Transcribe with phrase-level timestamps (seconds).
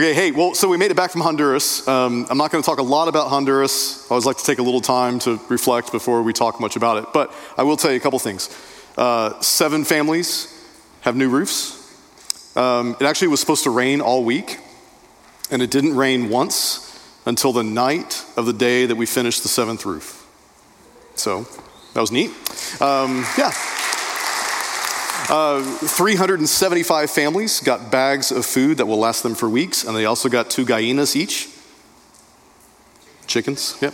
[0.00, 1.88] Okay, hey, well, so we made it back from Honduras.
[1.88, 4.06] Um, I'm not going to talk a lot about Honduras.
[4.08, 7.02] I always like to take a little time to reflect before we talk much about
[7.02, 7.12] it.
[7.12, 8.48] But I will tell you a couple things.
[8.96, 10.54] Uh, seven families
[11.00, 12.56] have new roofs.
[12.56, 14.60] Um, it actually was supposed to rain all week,
[15.50, 16.96] and it didn't rain once
[17.26, 20.24] until the night of the day that we finished the seventh roof.
[21.16, 21.44] So
[21.94, 22.30] that was neat.
[22.80, 23.50] Um, yeah.
[25.30, 30.06] Uh, 375 families got bags of food that will last them for weeks, and they
[30.06, 31.50] also got two gallinas each.
[33.26, 33.92] Chickens, yep.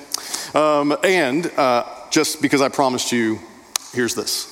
[0.55, 3.41] Um, and uh, just because I promised you,
[3.93, 4.45] here's this.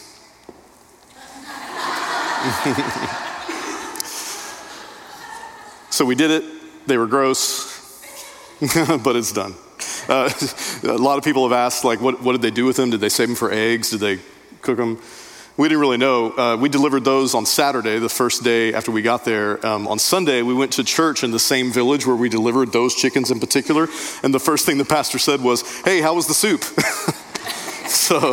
[5.91, 6.43] so we did it.
[6.89, 8.03] They were gross,
[9.05, 9.55] but it's done.
[10.09, 10.29] Uh,
[10.83, 12.91] a lot of people have asked, like, what, what did they do with them?
[12.91, 13.91] Did they save them for eggs?
[13.91, 14.19] Did they
[14.63, 15.01] cook them?
[15.55, 16.31] We didn't really know.
[16.31, 19.65] Uh, we delivered those on Saturday, the first day after we got there.
[19.67, 22.95] Um, on Sunday, we went to church in the same village where we delivered those
[22.95, 23.87] chickens in particular.
[24.23, 26.63] And the first thing the pastor said was, Hey, how was the soup?
[27.87, 28.33] so,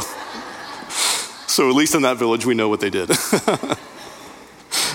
[1.47, 3.11] so, at least in that village, we know what they did.
[3.33, 3.77] All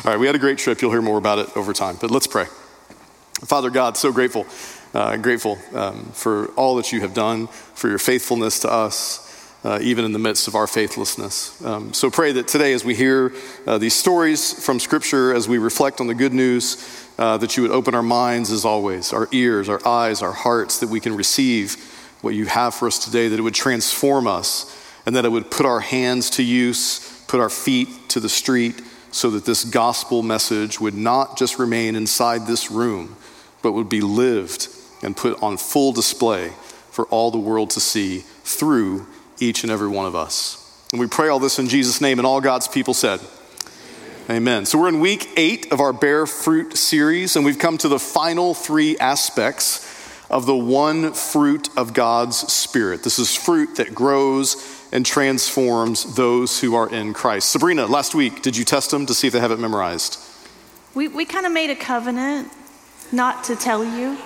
[0.04, 0.80] right, we had a great trip.
[0.80, 1.98] You'll hear more about it over time.
[2.00, 2.46] But let's pray.
[3.44, 4.46] Father God, so grateful,
[4.94, 9.24] uh, grateful um, for all that you have done, for your faithfulness to us
[9.64, 11.62] uh, even in the midst of our faithlessness.
[11.64, 13.32] Um, so pray that today, as we hear
[13.66, 17.62] uh, these stories from Scripture, as we reflect on the good news, uh, that you
[17.62, 21.16] would open our minds as always, our ears, our eyes, our hearts, that we can
[21.16, 21.76] receive
[22.20, 24.70] what you have for us today, that it would transform us,
[25.06, 28.82] and that it would put our hands to use, put our feet to the street,
[29.10, 33.16] so that this gospel message would not just remain inside this room,
[33.62, 34.68] but would be lived
[35.02, 36.50] and put on full display
[36.90, 39.06] for all the world to see through
[39.38, 40.60] each and every one of us.
[40.92, 43.20] And we pray all this in Jesus' name, and all God's people said,
[44.26, 44.36] Amen.
[44.36, 44.66] Amen.
[44.66, 47.98] So we're in week eight of our Bear Fruit series, and we've come to the
[47.98, 49.90] final three aspects
[50.30, 53.02] of the one fruit of God's Spirit.
[53.02, 57.50] This is fruit that grows and transforms those who are in Christ.
[57.50, 60.18] Sabrina, last week, did you test them to see if they have it memorized?
[60.94, 62.50] We, we kind of made a covenant
[63.12, 64.16] not to tell you.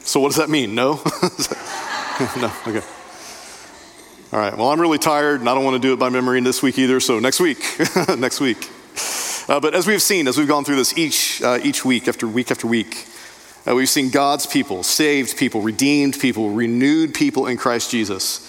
[0.00, 0.74] So, what does that mean?
[0.74, 1.02] No?
[2.36, 2.86] no, okay.
[4.32, 6.38] All right, well, I'm really tired and I don't want to do it by memory
[6.38, 7.58] in this week either, so next week,
[8.18, 8.70] next week.
[9.48, 12.28] Uh, but as we've seen, as we've gone through this each, uh, each week after
[12.28, 13.08] week after week,
[13.66, 18.48] uh, we've seen God's people, saved people, redeemed people, renewed people in Christ Jesus.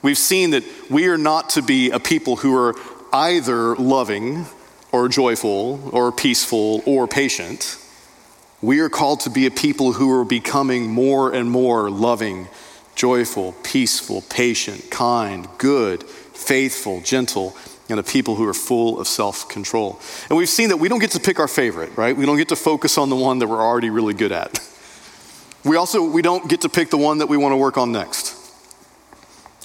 [0.00, 2.74] We've seen that we are not to be a people who are
[3.12, 4.46] either loving
[4.92, 7.76] or joyful or peaceful or patient.
[8.62, 12.48] We are called to be a people who are becoming more and more loving,
[12.98, 17.56] joyful, peaceful, patient, kind, good, faithful, gentle,
[17.88, 20.00] and a people who are full of self control.
[20.28, 22.14] And we've seen that we don't get to pick our favorite, right?
[22.14, 24.58] We don't get to focus on the one that we're already really good at.
[25.64, 27.90] We also we don't get to pick the one that we want to work on
[27.90, 28.34] next.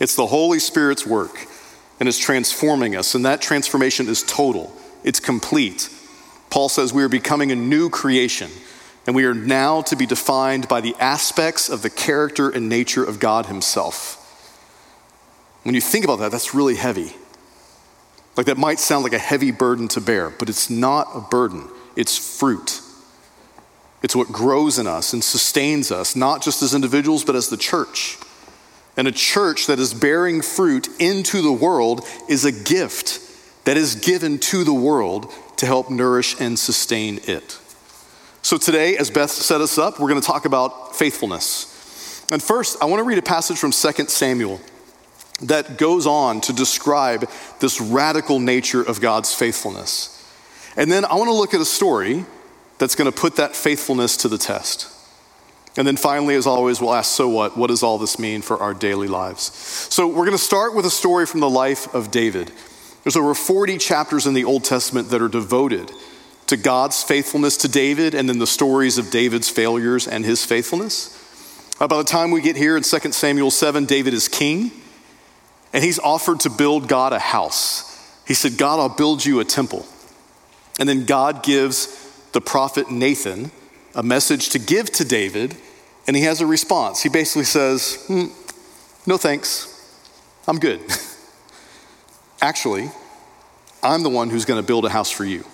[0.02, 1.38] It's the Holy Spirit's work
[2.00, 4.76] and it's transforming us and that transformation is total.
[5.04, 5.90] It's complete.
[6.50, 8.50] Paul says we are becoming a new creation.
[9.06, 13.04] And we are now to be defined by the aspects of the character and nature
[13.04, 14.20] of God Himself.
[15.64, 17.16] When you think about that, that's really heavy.
[18.36, 21.70] Like that might sound like a heavy burden to bear, but it's not a burden,
[21.96, 22.82] it's fruit.
[24.02, 27.58] It's what grows in us and sustains us, not just as individuals, but as the
[27.58, 28.18] church.
[28.98, 33.22] And a church that is bearing fruit into the world is a gift
[33.64, 37.60] that is given to the world to help nourish and sustain it.
[38.44, 42.26] So today, as Beth set us up, we're going to talk about faithfulness.
[42.30, 44.60] And first, I want to read a passage from 2 Samuel
[45.44, 47.30] that goes on to describe
[47.62, 50.10] this radical nature of God's faithfulness.
[50.76, 52.26] And then I want to look at a story
[52.80, 54.90] that's going to put that faithfulness to the test.
[55.78, 57.58] And then finally, as always, we'll ask, so what?
[57.58, 59.54] What does all this mean for our daily lives?
[59.90, 62.52] So we're going to start with a story from the life of David.
[63.04, 65.94] There's over 40 chapters in the Old Testament that are devoted
[66.48, 71.20] to God's faithfulness to David and then the stories of David's failures and his faithfulness.
[71.80, 74.72] Uh, by the time we get here in 2 Samuel 7, David is king
[75.74, 77.90] and he's offered to build God a house.
[78.28, 79.86] He said, God, I'll build you a temple.
[80.80, 82.00] And then God gives
[82.32, 83.52] the prophet Nathan
[83.96, 85.56] a message to give to David,
[86.08, 87.04] and he has a response.
[87.04, 88.32] He basically says, mm,
[89.06, 89.70] No thanks,
[90.48, 90.82] I'm good.
[92.42, 92.90] Actually,
[93.82, 95.46] I'm the one who's going to build a house for you.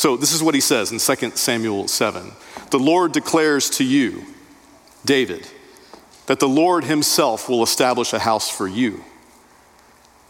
[0.00, 2.32] So this is what he says in 2 Samuel 7.
[2.70, 4.24] The Lord declares to you,
[5.04, 5.46] David,
[6.24, 9.04] that the Lord himself will establish a house for you.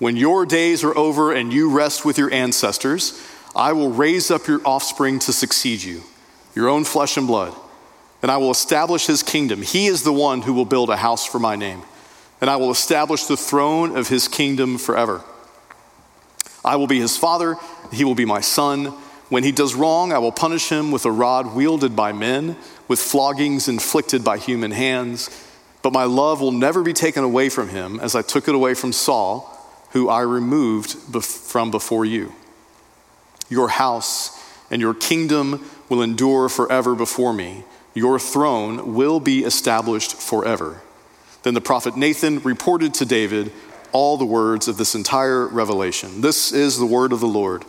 [0.00, 3.24] When your days are over and you rest with your ancestors,
[3.54, 6.02] I will raise up your offspring to succeed you,
[6.56, 7.54] your own flesh and blood,
[8.22, 9.62] and I will establish his kingdom.
[9.62, 11.82] He is the one who will build a house for my name,
[12.40, 15.22] and I will establish the throne of his kingdom forever.
[16.64, 17.54] I will be his father,
[17.92, 18.94] he will be my son.
[19.30, 22.56] When he does wrong, I will punish him with a rod wielded by men,
[22.88, 25.30] with floggings inflicted by human hands.
[25.82, 28.74] But my love will never be taken away from him, as I took it away
[28.74, 29.56] from Saul,
[29.92, 30.92] who I removed
[31.22, 32.34] from before you.
[33.48, 34.36] Your house
[34.68, 37.64] and your kingdom will endure forever before me.
[37.94, 40.82] Your throne will be established forever.
[41.44, 43.52] Then the prophet Nathan reported to David
[43.92, 46.20] all the words of this entire revelation.
[46.20, 47.64] This is the word of the Lord.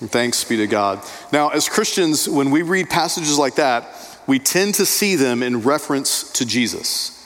[0.00, 1.02] And thanks be to God.
[1.30, 3.86] Now, as Christians, when we read passages like that,
[4.26, 7.16] we tend to see them in reference to Jesus.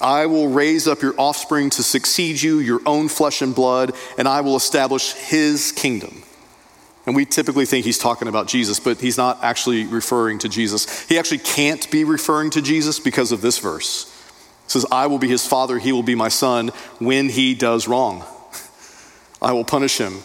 [0.00, 4.28] I will raise up your offspring to succeed you, your own flesh and blood, and
[4.28, 6.22] I will establish his kingdom.
[7.06, 11.08] And we typically think he's talking about Jesus, but he's not actually referring to Jesus.
[11.08, 14.12] He actually can't be referring to Jesus because of this verse.
[14.66, 17.88] It says, I will be his father, he will be my son when he does
[17.88, 18.24] wrong.
[19.40, 20.18] I will punish him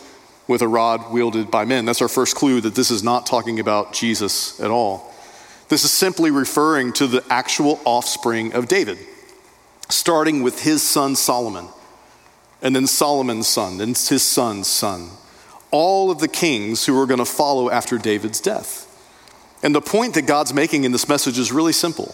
[0.52, 1.86] with a rod wielded by men.
[1.86, 5.12] That's our first clue that this is not talking about Jesus at all.
[5.70, 9.00] This is simply referring to the actual offspring of David,
[9.90, 11.68] starting with his son Solomon,
[12.62, 15.10] and then Solomon's son, and his son's son
[15.72, 18.88] all of the kings who are going to follow after David's death.
[19.64, 22.14] And the point that God's making in this message is really simple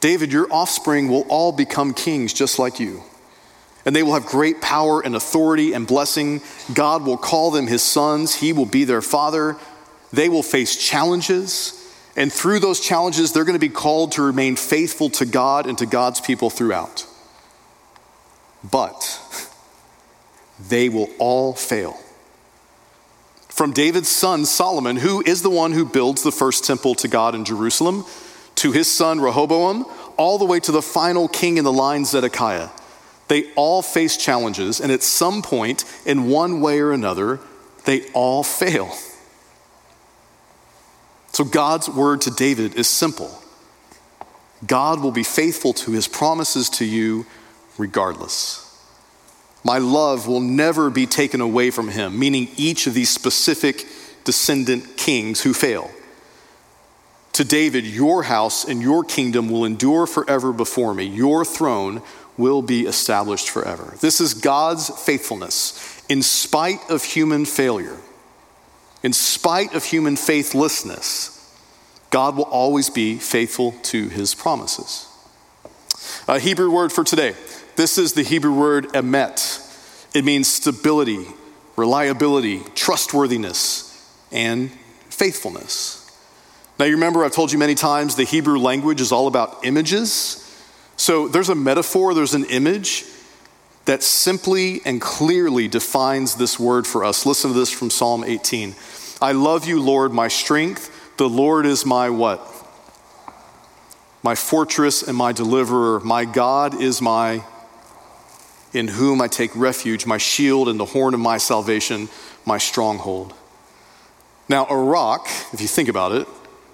[0.00, 3.02] David, your offspring will all become kings just like you.
[3.84, 6.42] And they will have great power and authority and blessing.
[6.74, 9.56] God will call them his sons, he will be their father.
[10.12, 11.76] They will face challenges.
[12.16, 15.78] And through those challenges, they're going to be called to remain faithful to God and
[15.78, 17.06] to God's people throughout.
[18.68, 19.20] But
[20.68, 21.98] they will all fail.
[23.48, 27.34] From David's son Solomon, who is the one who builds the first temple to God
[27.34, 28.04] in Jerusalem,
[28.56, 29.86] to his son Rehoboam,
[30.16, 32.68] all the way to the final king in the line, Zedekiah.
[33.30, 37.38] They all face challenges, and at some point, in one way or another,
[37.84, 38.90] they all fail.
[41.28, 43.30] So God's word to David is simple
[44.66, 47.24] God will be faithful to his promises to you
[47.78, 48.66] regardless.
[49.62, 53.86] My love will never be taken away from him, meaning each of these specific
[54.24, 55.88] descendant kings who fail.
[57.34, 61.04] To David, your house and your kingdom will endure forever before me.
[61.04, 62.02] Your throne
[62.40, 63.94] will be established forever.
[64.00, 67.98] This is God's faithfulness in spite of human failure,
[69.02, 71.36] in spite of human faithlessness.
[72.10, 75.06] God will always be faithful to his promises.
[76.26, 77.34] A Hebrew word for today
[77.76, 79.66] this is the Hebrew word emet.
[80.14, 81.26] It means stability,
[81.76, 83.86] reliability, trustworthiness,
[84.32, 84.70] and
[85.08, 85.96] faithfulness.
[86.78, 90.39] Now, you remember I've told you many times the Hebrew language is all about images.
[91.00, 93.06] So there's a metaphor, there's an image
[93.86, 97.24] that simply and clearly defines this word for us.
[97.24, 98.74] Listen to this from Psalm 18.
[99.22, 101.16] I love you, Lord, my strength.
[101.16, 102.46] The Lord is my what?
[104.22, 106.00] My fortress and my deliverer.
[106.00, 107.44] My God is my
[108.74, 112.10] in whom I take refuge, my shield and the horn of my salvation,
[112.44, 113.32] my stronghold.
[114.50, 116.28] Now, a rock, if you think about it,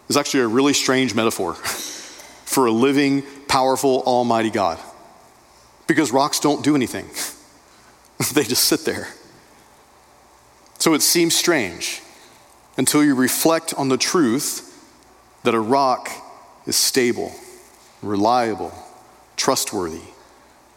[0.08, 1.54] is actually a really strange metaphor
[2.44, 4.78] for a living, powerful, almighty God.
[5.86, 7.06] Because rocks don't do anything,
[8.34, 9.08] they just sit there.
[10.78, 12.02] So it seems strange
[12.76, 14.62] until you reflect on the truth
[15.44, 16.10] that a rock
[16.66, 17.32] is stable,
[18.02, 18.72] reliable,
[19.36, 20.02] trustworthy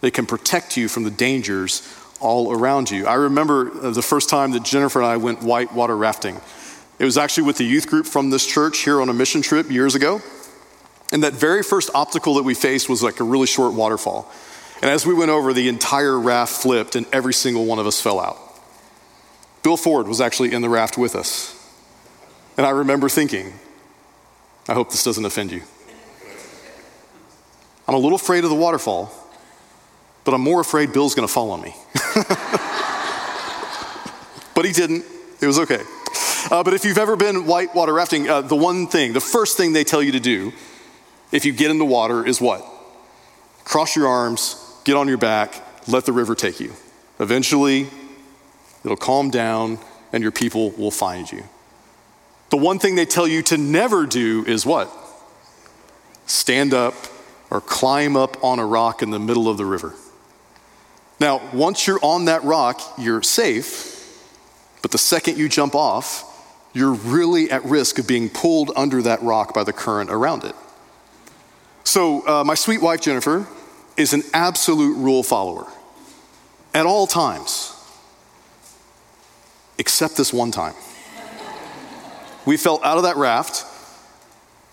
[0.02, 1.82] they can protect you from the dangers
[2.20, 3.06] all around you.
[3.06, 6.40] I remember uh, the first time that Jennifer and I went whitewater rafting.
[7.00, 9.70] It was actually with the youth group from this church here on a mission trip
[9.72, 10.22] years ago.
[11.12, 14.32] And that very first obstacle that we faced was like a really short waterfall.
[14.82, 18.00] And as we went over, the entire raft flipped and every single one of us
[18.01, 18.38] fell out.
[19.63, 21.56] Bill Ford was actually in the raft with us.
[22.58, 23.54] And I remember thinking,
[24.68, 25.63] I hope this doesn't offend you.
[27.88, 29.12] I'm a little afraid of the waterfall,
[30.24, 31.75] but I'm more afraid Bill's going to fall on me.
[34.56, 35.04] but he didn't.
[35.42, 35.82] It was okay.
[36.51, 39.74] Uh, but if you've ever been whitewater rafting, uh, the one thing, the first thing
[39.74, 40.54] they tell you to do
[41.31, 42.65] if you get in the water is what?
[43.63, 46.74] Cross your arms, get on your back, let the river take you.
[47.19, 47.88] Eventually,
[48.83, 49.77] it'll calm down
[50.12, 51.43] and your people will find you.
[52.50, 54.91] The one thing they tell you to never do is what?
[56.25, 56.95] Stand up
[57.51, 59.93] or climb up on a rock in the middle of the river.
[61.19, 63.98] Now, once you're on that rock, you're safe,
[64.81, 66.25] But the second you jump off,
[66.74, 70.55] you're really at risk of being pulled under that rock by the current around it.
[71.89, 73.48] So, uh, my sweet wife, Jennifer,
[73.98, 75.65] is an absolute rule follower
[76.72, 77.74] at all times,
[79.79, 80.75] except this one time.
[82.46, 83.65] We fell out of that raft.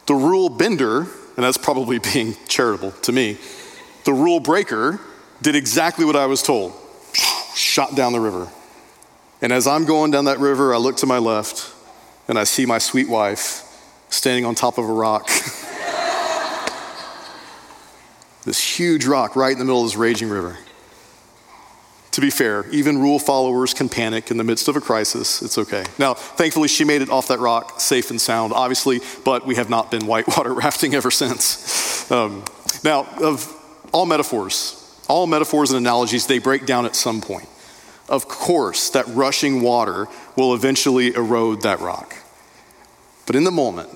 [0.05, 1.09] The rule bender, and
[1.39, 3.39] that's probably being charitable to me,
[4.05, 5.01] the rule breaker
[5.41, 6.75] did exactly what I was told
[7.55, 8.47] shot down the river.
[9.41, 11.73] And as I'm going down that river, I look to my left
[12.29, 13.63] and I see my sweet wife
[14.11, 15.31] standing on top of a rock.
[18.47, 20.57] this huge rock right in the middle of this raging river.
[22.13, 25.43] To be fair, even rule followers can panic in the midst of a crisis.
[25.43, 25.85] It's okay.
[25.99, 29.69] Now, thankfully, she made it off that rock safe and sound, obviously, but we have
[29.69, 32.11] not been whitewater rafting ever since.
[32.11, 32.45] Um,
[32.83, 33.53] now, of
[33.93, 37.49] all metaphors, all metaphors and analogies, they break down at some point.
[38.09, 42.15] Of course, that rushing water will eventually erode that rock.
[43.27, 43.91] But in the moment,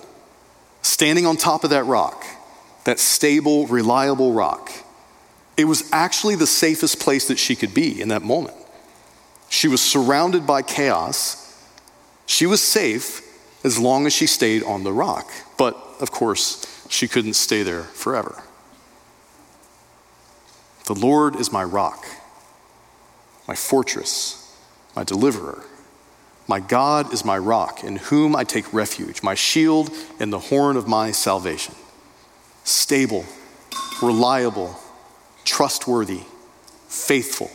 [0.82, 2.24] standing on top of that rock,
[2.84, 4.70] that stable, reliable rock,
[5.56, 8.56] it was actually the safest place that she could be in that moment.
[9.48, 11.36] She was surrounded by chaos.
[12.26, 13.22] She was safe
[13.64, 15.30] as long as she stayed on the rock.
[15.58, 18.42] But of course, she couldn't stay there forever.
[20.86, 22.04] The Lord is my rock
[23.50, 24.56] my fortress,
[24.94, 25.64] my deliverer.
[26.46, 30.76] My God is my rock, in whom I take refuge, my shield and the horn
[30.76, 31.74] of my salvation.
[32.64, 33.24] Stable,
[34.02, 34.76] reliable,
[35.44, 36.20] trustworthy,
[36.88, 37.50] faithful,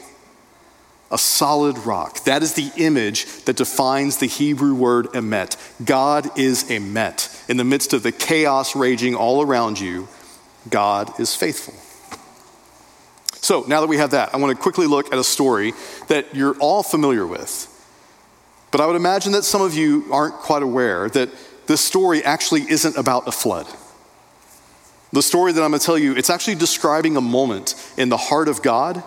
[1.11, 2.23] a solid rock.
[2.25, 5.55] That is the image that defines the Hebrew word emet.
[5.85, 7.49] God is emet.
[7.49, 10.07] In the midst of the chaos raging all around you,
[10.69, 11.73] God is faithful.
[13.41, 15.73] So now that we have that, I want to quickly look at a story
[16.07, 17.71] that you're all familiar with.
[18.71, 21.29] But I would imagine that some of you aren't quite aware that
[21.67, 23.67] this story actually isn't about a flood.
[25.15, 28.17] The story that I'm going to tell you, it's actually describing a moment in the
[28.17, 28.97] heart of God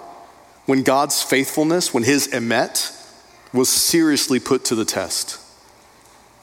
[0.66, 2.94] when God's faithfulness, when his emet,
[3.52, 5.38] was seriously put to the test.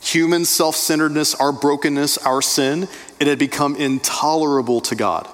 [0.02, 2.88] Human self centeredness, our brokenness, our sin,
[3.20, 5.28] it had become intolerable to God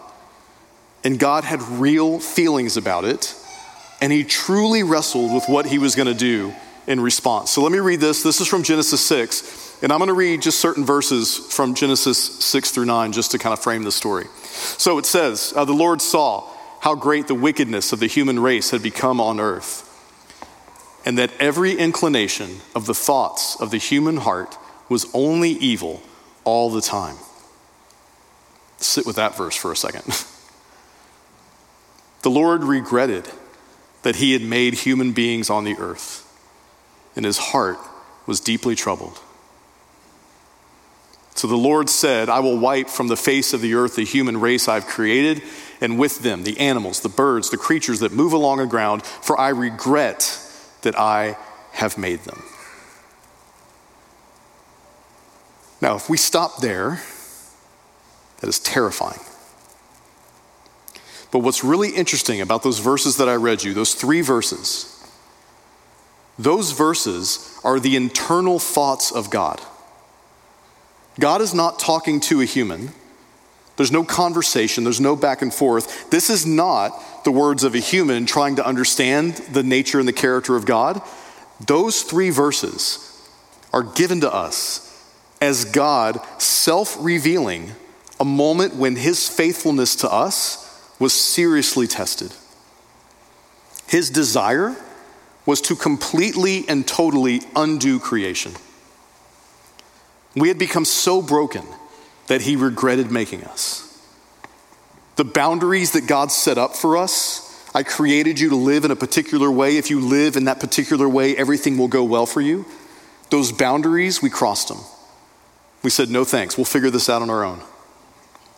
[1.04, 3.36] and God had real feelings about it,
[4.02, 6.54] and he truly wrestled with what he was going to do
[6.88, 7.52] in response.
[7.52, 8.24] So let me read this.
[8.24, 12.18] This is from Genesis 6, and I'm going to read just certain verses from Genesis
[12.44, 14.26] 6 through 9 just to kind of frame the story.
[14.44, 16.48] So it says, uh, The Lord saw
[16.82, 19.88] how great the wickedness of the human race had become on earth,
[21.06, 24.58] and that every inclination of the thoughts of the human heart
[24.90, 26.02] was only evil
[26.44, 27.16] all the time.
[28.78, 30.04] Sit with that verse for a second.
[32.22, 33.28] The Lord regretted
[34.04, 36.28] that he had made human beings on the earth,
[37.16, 37.80] and his heart
[38.28, 39.20] was deeply troubled.
[41.36, 44.40] So the Lord said, I will wipe from the face of the earth the human
[44.40, 45.42] race I've created,
[45.80, 49.40] and with them the animals, the birds, the creatures that move along the ground, for
[49.40, 50.38] I regret
[50.82, 51.38] that I
[51.72, 52.44] have made them.
[55.82, 57.02] Now, if we stop there,
[58.40, 59.20] that is terrifying.
[61.32, 64.88] But what's really interesting about those verses that I read you, those three verses,
[66.38, 69.62] those verses are the internal thoughts of God.
[71.20, 72.92] God is not talking to a human.
[73.78, 76.10] There's no conversation, there's no back and forth.
[76.10, 80.14] This is not the words of a human trying to understand the nature and the
[80.14, 81.02] character of God.
[81.66, 83.08] Those three verses
[83.74, 84.88] are given to us
[85.42, 87.72] as God self revealing
[88.20, 92.34] a moment when his faithfulness to us was seriously tested.
[93.88, 94.76] His desire
[95.46, 98.54] was to completely and totally undo creation.
[100.36, 101.64] We had become so broken
[102.28, 103.88] that he regretted making us.
[105.18, 108.96] The boundaries that God set up for us, I created you to live in a
[108.96, 109.78] particular way.
[109.78, 112.66] If you live in that particular way, everything will go well for you.
[113.30, 114.80] Those boundaries, we crossed them.
[115.84, 117.62] We said, no thanks, we'll figure this out on our own.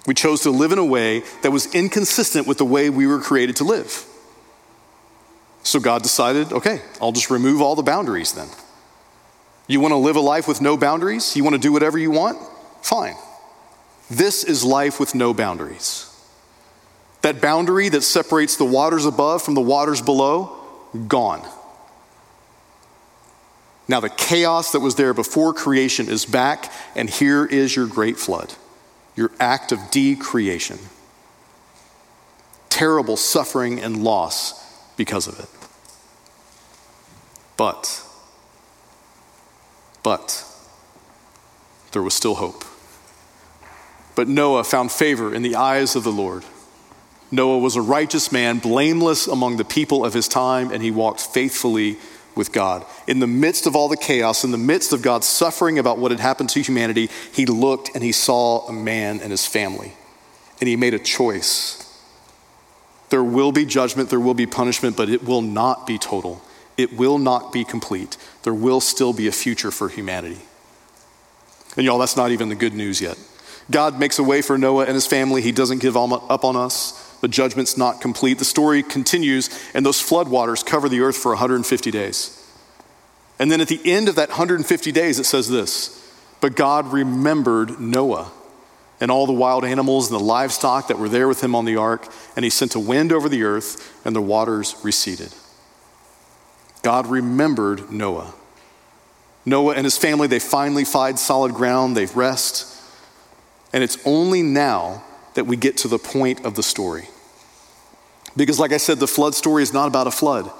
[0.05, 3.19] We chose to live in a way that was inconsistent with the way we were
[3.19, 4.05] created to live.
[5.63, 8.49] So God decided, okay, I'll just remove all the boundaries then.
[9.67, 11.35] You want to live a life with no boundaries?
[11.35, 12.37] You want to do whatever you want?
[12.81, 13.15] Fine.
[14.09, 16.09] This is life with no boundaries.
[17.21, 20.57] That boundary that separates the waters above from the waters below,
[21.07, 21.47] gone.
[23.87, 28.17] Now, the chaos that was there before creation is back, and here is your great
[28.17, 28.53] flood
[29.15, 30.79] your act of decreation.
[32.69, 34.59] Terrible suffering and loss
[34.95, 35.49] because of it.
[37.57, 38.03] But
[40.03, 40.45] But
[41.93, 42.63] there was still hope.
[44.15, 46.43] But Noah found favor in the eyes of the Lord.
[47.31, 51.21] Noah was a righteous man, blameless among the people of his time, and he walked
[51.21, 51.97] faithfully
[52.35, 52.85] with God.
[53.07, 56.11] In the midst of all the chaos, in the midst of God's suffering about what
[56.11, 59.93] had happened to humanity, he looked and he saw a man and his family,
[60.59, 61.79] and he made a choice.
[63.09, 66.41] There will be judgment, there will be punishment, but it will not be total.
[66.77, 68.17] It will not be complete.
[68.43, 70.41] There will still be a future for humanity.
[71.75, 73.17] And y'all, that's not even the good news yet.
[73.71, 75.41] God makes a way for Noah and his family.
[75.41, 77.17] He doesn't give up on us.
[77.21, 78.39] The judgment's not complete.
[78.39, 82.39] The story continues, and those floodwaters cover the earth for 150 days.
[83.39, 87.79] And then at the end of that 150 days, it says this But God remembered
[87.79, 88.31] Noah
[88.99, 91.77] and all the wild animals and the livestock that were there with him on the
[91.77, 95.33] ark, and he sent a wind over the earth, and the waters receded.
[96.83, 98.33] God remembered Noah.
[99.45, 102.69] Noah and his family, they finally find solid ground, they rest.
[103.73, 107.07] And it's only now that we get to the point of the story.
[108.37, 110.51] Because, like I said, the flood story is not about a flood.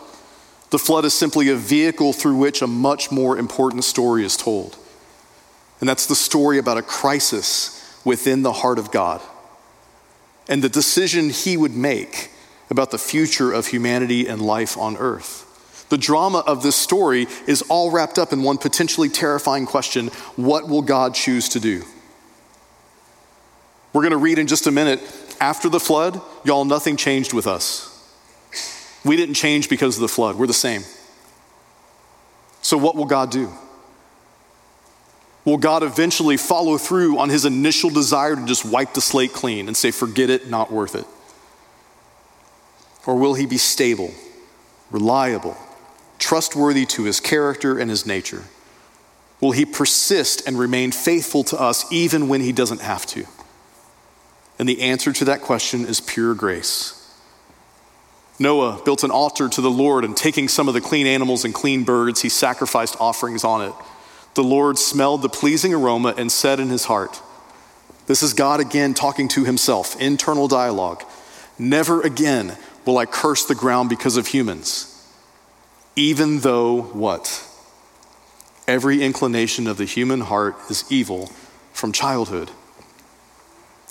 [0.72, 4.75] The flood is simply a vehicle through which a much more important story is told.
[5.80, 9.22] And that's the story about a crisis within the heart of God
[10.48, 12.32] and the decision he would make
[12.70, 15.43] about the future of humanity and life on earth.
[15.94, 20.68] The drama of this story is all wrapped up in one potentially terrifying question what
[20.68, 21.84] will God choose to do?
[23.94, 25.00] We're going to read in just a minute
[25.40, 27.92] after the flood, y'all, nothing changed with us.
[29.06, 30.82] We didn't change because of the flood, we're the same.
[32.64, 33.54] So, what will God do?
[35.46, 39.68] Will God eventually follow through on his initial desire to just wipe the slate clean
[39.68, 41.06] and say, forget it, not worth it?
[43.06, 44.12] Or will he be stable,
[44.90, 45.56] reliable,
[46.24, 48.44] trustworthy to his character and his nature?
[49.42, 53.25] Will he persist and remain faithful to us even when he doesn't have to?
[54.58, 57.00] And the answer to that question is pure grace.
[58.40, 61.53] Noah built an altar to the Lord, and taking some of the clean animals and
[61.53, 63.74] clean birds, he sacrificed offerings on it.
[64.36, 67.22] The Lord smelled the pleasing aroma and said in his heart,
[68.07, 71.03] This is God again talking to himself, internal dialogue.
[71.59, 74.93] Never again will I curse the ground because of humans,
[75.96, 77.48] even though what?
[78.68, 81.27] Every inclination of the human heart is evil
[81.74, 82.51] from childhood.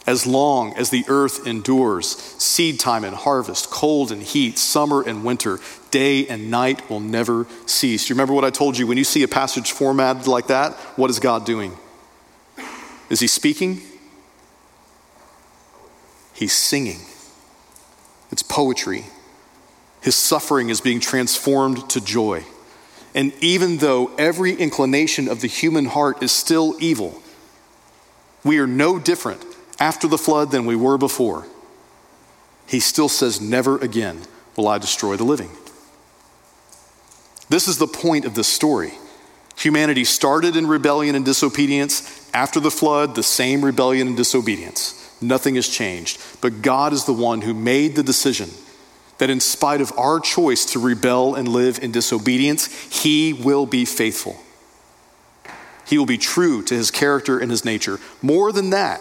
[0.04, 5.24] As long as the earth endures, seed time and harvest, cold and heat, summer and
[5.24, 5.60] winter,
[5.92, 8.08] day and night will never cease.
[8.08, 8.86] You remember what I told you?
[8.86, 11.76] When you see a passage formatted like that, what is God doing?
[13.10, 13.80] Is he speaking?
[16.34, 17.00] He's singing.
[18.32, 19.04] It's poetry.
[20.02, 22.44] His suffering is being transformed to joy.
[23.14, 27.22] And even though every inclination of the human heart is still evil,
[28.44, 29.44] we are no different
[29.78, 31.46] after the flood than we were before,
[32.66, 34.22] he still says, Never again
[34.56, 35.50] will I destroy the living.
[37.48, 38.92] This is the point of this story.
[39.56, 42.30] Humanity started in rebellion and disobedience.
[42.32, 44.98] After the flood, the same rebellion and disobedience.
[45.20, 46.20] Nothing has changed.
[46.40, 48.50] But God is the one who made the decision
[49.22, 53.84] that, in spite of our choice to rebel and live in disobedience, He will be
[53.84, 54.36] faithful.
[55.86, 58.00] He will be true to His character and His nature.
[58.20, 59.00] More than that,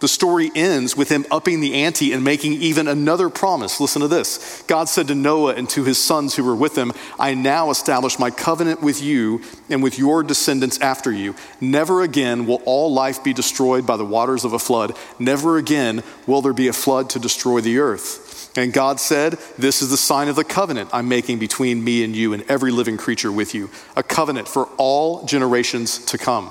[0.00, 3.78] the story ends with him upping the ante and making even another promise.
[3.78, 6.92] Listen to this God said to Noah and to his sons who were with him,
[7.20, 11.36] I now establish my covenant with you and with your descendants after you.
[11.60, 14.96] Never again will all life be destroyed by the waters of a flood.
[15.20, 18.31] Never again will there be a flood to destroy the earth.
[18.56, 22.14] And God said, This is the sign of the covenant I'm making between me and
[22.14, 26.50] you and every living creature with you, a covenant for all generations to come.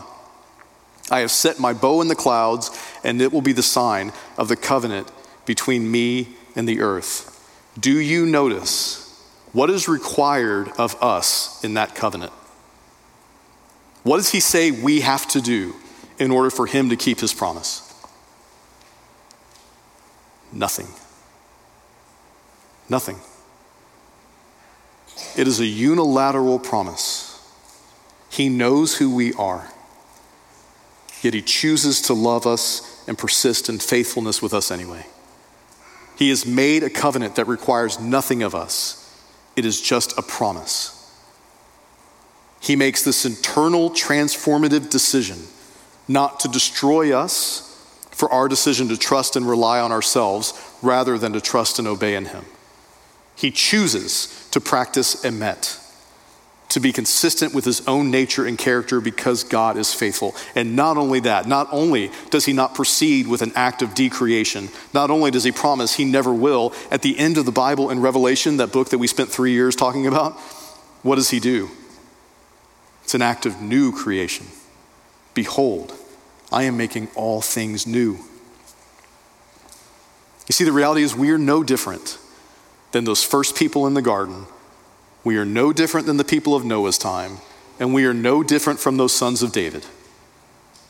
[1.12, 2.72] I have set my bow in the clouds,
[3.04, 5.12] and it will be the sign of the covenant
[5.46, 7.28] between me and the earth.
[7.80, 9.02] Do you notice
[9.52, 12.32] what is required of us in that covenant?
[14.04, 15.76] What does he say we have to do
[16.18, 17.88] in order for him to keep his promise?
[20.52, 20.88] Nothing.
[22.92, 23.22] Nothing.
[25.38, 27.42] It is a unilateral promise.
[28.30, 29.72] He knows who we are.
[31.22, 35.06] Yet he chooses to love us and persist in faithfulness with us anyway.
[36.18, 38.98] He has made a covenant that requires nothing of us,
[39.56, 40.98] it is just a promise.
[42.60, 45.38] He makes this internal transformative decision
[46.10, 47.70] not to destroy us
[48.12, 52.16] for our decision to trust and rely on ourselves rather than to trust and obey
[52.16, 52.44] in Him.
[53.42, 55.80] He chooses to practice emet,
[56.70, 60.36] to be consistent with his own nature and character because God is faithful.
[60.54, 64.70] And not only that, not only does he not proceed with an act of decreation,
[64.94, 68.00] not only does he promise he never will, at the end of the Bible in
[68.00, 70.34] Revelation, that book that we spent three years talking about,
[71.02, 71.72] what does he do?
[73.04, 74.46] It's an act of new creation.
[75.34, 75.96] Behold,
[76.52, 78.20] I am making all things new.
[80.48, 82.20] You see, the reality is we are no different
[82.92, 84.46] than those first people in the garden
[85.24, 87.38] we are no different than the people of Noah's time,
[87.80, 89.86] and we are no different from those sons of David.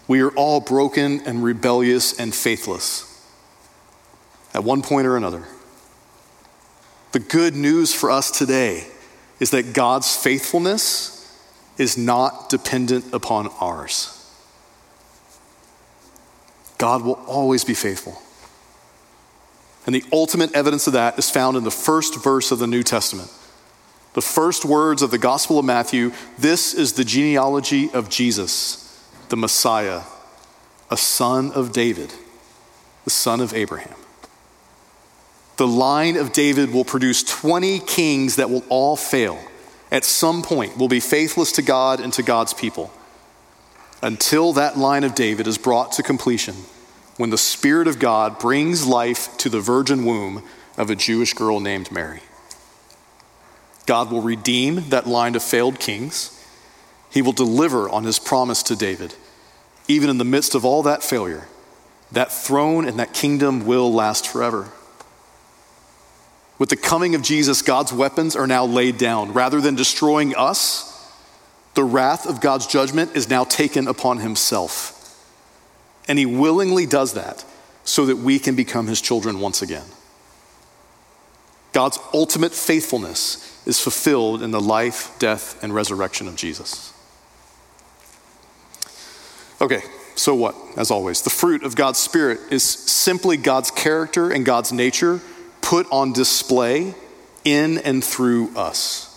[0.07, 3.07] We are all broken and rebellious and faithless
[4.53, 5.45] at one point or another.
[7.11, 8.87] The good news for us today
[9.39, 11.17] is that God's faithfulness
[11.77, 14.17] is not dependent upon ours.
[16.77, 18.21] God will always be faithful.
[19.85, 22.83] And the ultimate evidence of that is found in the first verse of the New
[22.83, 23.31] Testament.
[24.13, 29.37] The first words of the Gospel of Matthew this is the genealogy of Jesus, the
[29.37, 30.01] Messiah,
[30.89, 32.13] a son of David,
[33.05, 33.95] the son of Abraham.
[35.57, 39.39] The line of David will produce 20 kings that will all fail.
[39.91, 42.91] At some point, will be faithless to God and to God's people.
[44.01, 46.55] Until that line of David is brought to completion,
[47.17, 50.43] when the Spirit of God brings life to the virgin womb
[50.77, 52.21] of a Jewish girl named Mary.
[53.85, 56.37] God will redeem that line of failed kings.
[57.09, 59.15] He will deliver on his promise to David.
[59.87, 61.47] Even in the midst of all that failure,
[62.11, 64.69] that throne and that kingdom will last forever.
[66.57, 69.33] With the coming of Jesus, God's weapons are now laid down.
[69.33, 71.11] Rather than destroying us,
[71.73, 75.00] the wrath of God's judgment is now taken upon himself.
[76.07, 77.45] And he willingly does that
[77.83, 79.85] so that we can become his children once again.
[81.73, 86.93] God's ultimate faithfulness is fulfilled in the life, death, and resurrection of Jesus.
[89.61, 89.81] Okay,
[90.15, 90.55] so what?
[90.75, 95.21] As always, the fruit of God's Spirit is simply God's character and God's nature
[95.61, 96.93] put on display
[97.45, 99.10] in and through us.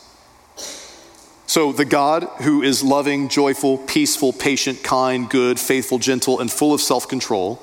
[1.46, 6.72] So, the God who is loving, joyful, peaceful, patient, kind, good, faithful, gentle, and full
[6.72, 7.62] of self control,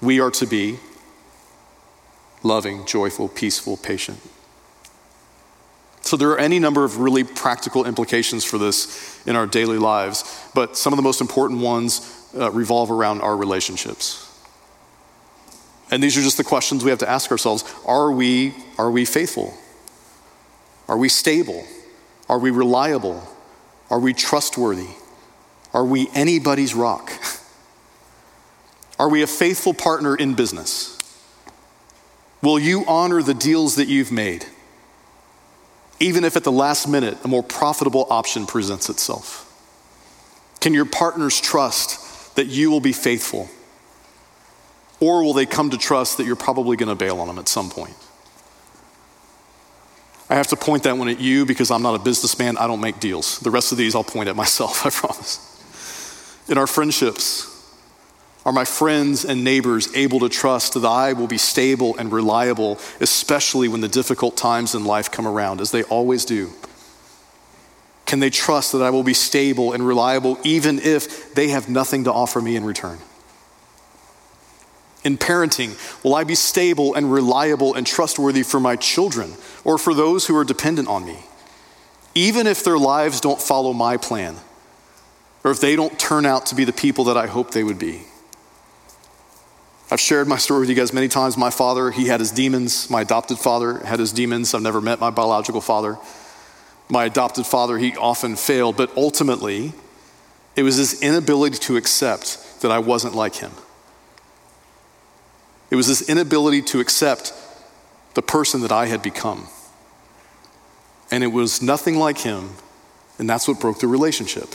[0.00, 0.78] we are to be
[2.42, 4.20] loving, joyful, peaceful, patient,
[6.06, 10.22] so, there are any number of really practical implications for this in our daily lives,
[10.54, 14.22] but some of the most important ones uh, revolve around our relationships.
[15.90, 19.04] And these are just the questions we have to ask ourselves Are we, are we
[19.04, 19.52] faithful?
[20.88, 21.64] Are we stable?
[22.28, 23.26] Are we reliable?
[23.90, 24.88] Are we trustworthy?
[25.72, 27.12] Are we anybody's rock?
[28.98, 30.92] Are we a faithful partner in business?
[32.42, 34.46] Will you honor the deals that you've made?
[36.00, 39.42] even if at the last minute a more profitable option presents itself?
[40.60, 43.48] Can your partners trust that you will be faithful?
[45.00, 47.48] Or will they come to trust that you're probably going to bail on them at
[47.48, 47.94] some point?
[50.28, 52.56] I have to point that one at you because I'm not a businessman.
[52.56, 53.38] I don't make deals.
[53.38, 55.42] The rest of these I'll point at myself, I promise.
[56.48, 57.52] In our friendships,
[58.44, 62.78] are my friends and neighbors able to trust that I will be stable and reliable,
[63.00, 66.50] especially when the difficult times in life come around, as they always do?
[68.04, 72.04] Can they trust that I will be stable and reliable even if they have nothing
[72.04, 72.98] to offer me in return?
[75.06, 79.94] In parenting, will I be stable and reliable and trustworthy for my children or for
[79.94, 81.20] those who are dependent on me?
[82.16, 84.34] Even if their lives don't follow my plan
[85.44, 87.78] or if they don't turn out to be the people that I hope they would
[87.78, 88.02] be.
[89.92, 91.36] I've shared my story with you guys many times.
[91.36, 92.90] My father, he had his demons.
[92.90, 94.54] My adopted father had his demons.
[94.54, 95.98] I've never met my biological father.
[96.88, 99.72] My adopted father, he often failed, but ultimately,
[100.56, 103.52] it was his inability to accept that I wasn't like him.
[105.70, 107.32] It was this inability to accept
[108.14, 109.48] the person that I had become.
[111.10, 112.50] And it was nothing like him,
[113.18, 114.54] and that's what broke the relationship.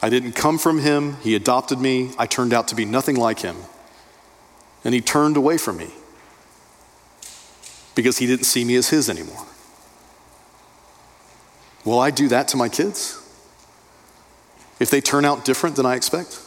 [0.00, 1.16] I didn't come from him.
[1.22, 2.12] He adopted me.
[2.18, 3.56] I turned out to be nothing like him.
[4.84, 5.90] And he turned away from me
[7.96, 9.44] because he didn't see me as his anymore.
[11.84, 13.20] Will I do that to my kids?
[14.78, 16.40] If they turn out different than I expect?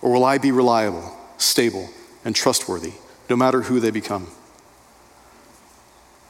[0.00, 1.90] Or will I be reliable, stable,
[2.24, 2.92] and trustworthy
[3.28, 4.28] no matter who they become?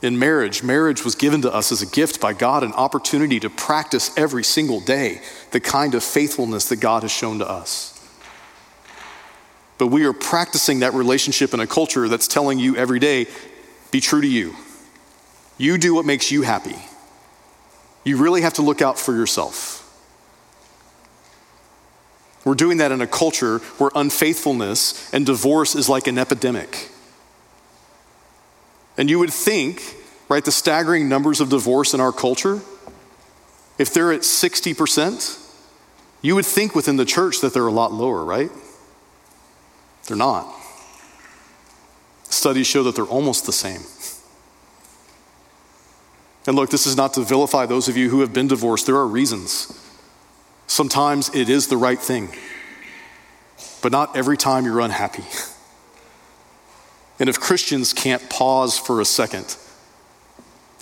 [0.03, 3.49] in marriage, marriage was given to us as a gift by God, an opportunity to
[3.49, 5.23] practice every single day
[5.53, 7.89] the kind of faithfulness that God has shown to us.
[9.79, 13.27] But we are practicing that relationship in a culture that's telling you every day
[13.93, 14.57] be true to you.
[15.57, 16.77] You do what makes you happy.
[18.05, 19.82] You really have to look out for yourself.
[22.45, 26.91] We're doing that in a culture where unfaithfulness and divorce is like an epidemic.
[28.99, 29.83] And you would think,
[30.29, 32.61] right, the staggering numbers of divorce in our culture,
[33.79, 35.39] if they're at 60%,
[36.21, 38.51] you would think within the church that they're a lot lower, right?
[40.07, 40.53] They're not.
[42.25, 43.83] Studies show that they're almost the same.
[46.47, 48.87] And look, this is not to vilify those of you who have been divorced.
[48.87, 49.79] There are reasons.
[50.73, 52.31] Sometimes it is the right thing,
[53.83, 55.25] but not every time you're unhappy.
[57.21, 59.59] And if Christians can't pause for a second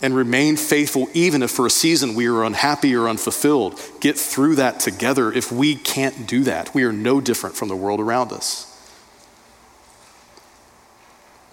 [0.00, 4.54] and remain faithful, even if for a season we are unhappy or unfulfilled, get through
[4.54, 5.32] that together.
[5.32, 8.68] If we can't do that, we are no different from the world around us.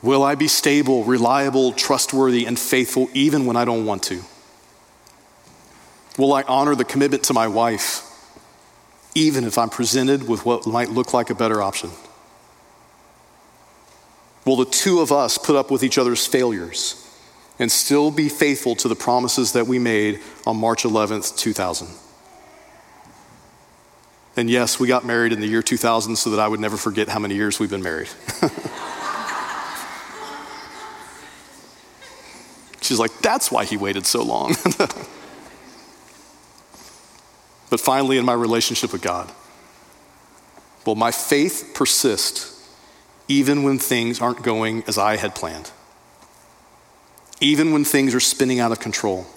[0.03, 4.21] Will I be stable, reliable, trustworthy, and faithful even when I don't want to?
[6.19, 8.03] Will I honor the commitment to my wife
[9.15, 11.89] even if I'm presented with what might look like a better option?
[14.45, 17.03] Will the two of us put up with each other's failures
[17.59, 21.87] and still be faithful to the promises that we made on March 11th, 2000?
[24.37, 27.09] And yes, we got married in the year 2000 so that I would never forget
[27.09, 28.07] how many years we've been married.
[32.81, 34.55] She's like, that's why he waited so long.
[37.69, 39.31] but finally, in my relationship with God,
[40.85, 42.53] will my faith persist
[43.27, 45.71] even when things aren't going as I had planned?
[47.41, 49.27] Even when things are spinning out of control?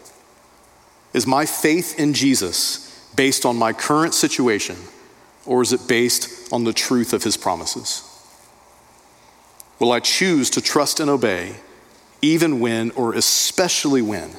[1.12, 4.76] Is my faith in Jesus based on my current situation,
[5.44, 8.06] or is it based on the truth of his promises?
[9.80, 11.56] Will I choose to trust and obey?
[12.22, 14.30] even when, or especially when,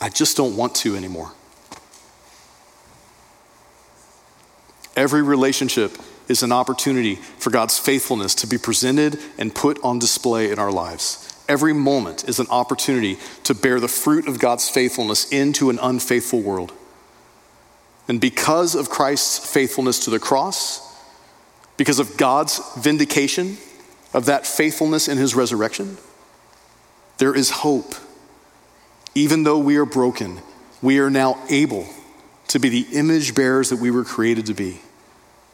[0.00, 1.32] I just don't want to anymore.
[4.98, 10.50] Every relationship is an opportunity for God's faithfulness to be presented and put on display
[10.50, 11.40] in our lives.
[11.48, 16.40] Every moment is an opportunity to bear the fruit of God's faithfulness into an unfaithful
[16.40, 16.72] world.
[18.08, 20.80] And because of Christ's faithfulness to the cross,
[21.76, 23.56] because of God's vindication
[24.12, 25.96] of that faithfulness in his resurrection,
[27.18, 27.94] there is hope.
[29.14, 30.40] Even though we are broken,
[30.82, 31.86] we are now able
[32.48, 34.80] to be the image bearers that we were created to be.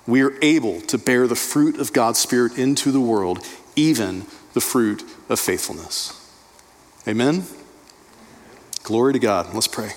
[0.06, 4.60] We are able to bear the fruit of God's Spirit into the world, even the
[4.60, 6.20] fruit of faithfulness.
[7.08, 7.44] Amen?
[8.82, 9.54] Glory to God.
[9.54, 9.92] Let's pray.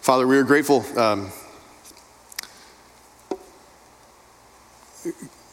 [0.00, 0.84] Father, we are grateful.
[0.98, 1.32] Um,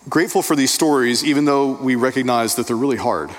[0.07, 3.31] grateful for these stories, even though we recognize that they're really hard.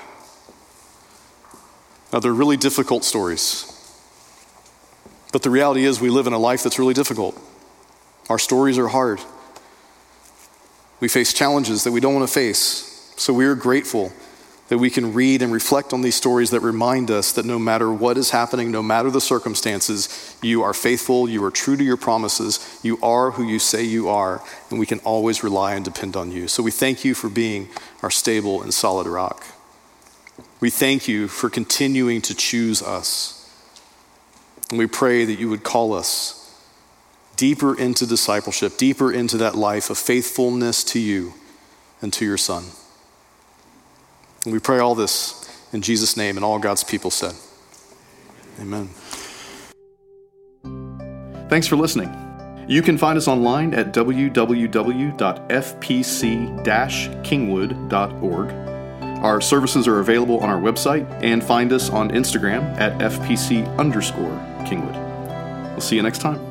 [2.11, 3.67] Now, they're really difficult stories.
[5.31, 7.39] But the reality is, we live in a life that's really difficult.
[8.31, 9.19] Our stories are hard.
[11.01, 13.13] We face challenges that we don't want to face.
[13.17, 14.13] So we are grateful
[14.69, 17.91] that we can read and reflect on these stories that remind us that no matter
[17.91, 21.97] what is happening, no matter the circumstances, you are faithful, you are true to your
[21.97, 26.15] promises, you are who you say you are, and we can always rely and depend
[26.15, 26.47] on you.
[26.47, 27.67] So we thank you for being
[28.01, 29.43] our stable and solid rock.
[30.61, 33.37] We thank you for continuing to choose us.
[34.69, 36.40] And we pray that you would call us
[37.41, 41.33] deeper into discipleship, deeper into that life of faithfulness to you
[41.99, 42.63] and to your Son.
[44.43, 47.33] And we pray all this in Jesus' name, and all God's people said,
[48.59, 48.89] Amen.
[51.49, 52.15] Thanks for listening.
[52.67, 54.35] You can find us online at www.fpc
[57.23, 58.51] kingwood.org.
[59.23, 64.37] Our services are available on our website and find us on Instagram at fpc underscore
[64.59, 65.71] kingwood.
[65.71, 66.50] We'll see you next time.